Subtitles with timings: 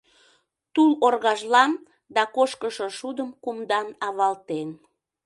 [0.73, 1.71] Тул оргажлам
[2.15, 4.69] да кошкышо шудым кумдан авалтен.